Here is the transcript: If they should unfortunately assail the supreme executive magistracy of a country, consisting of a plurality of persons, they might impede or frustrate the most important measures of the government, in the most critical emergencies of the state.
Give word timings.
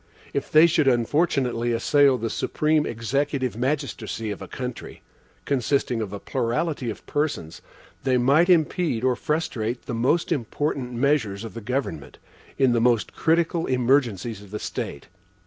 If 0.33 0.51
they 0.51 0.65
should 0.65 0.87
unfortunately 0.87 1.73
assail 1.73 2.17
the 2.17 2.31
supreme 2.31 2.87
executive 2.87 3.55
magistracy 3.55 4.31
of 4.31 4.41
a 4.41 4.47
country, 4.47 5.03
consisting 5.45 6.01
of 6.01 6.11
a 6.11 6.19
plurality 6.19 6.89
of 6.89 7.05
persons, 7.05 7.61
they 8.03 8.17
might 8.17 8.49
impede 8.49 9.03
or 9.03 9.15
frustrate 9.15 9.83
the 9.85 9.93
most 9.93 10.31
important 10.31 10.93
measures 10.93 11.43
of 11.43 11.53
the 11.53 11.61
government, 11.61 12.17
in 12.57 12.71
the 12.71 12.81
most 12.81 13.13
critical 13.13 13.67
emergencies 13.67 14.41
of 14.41 14.49
the 14.49 14.57
state. 14.57 15.07